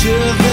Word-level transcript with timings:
shiver 0.00 0.47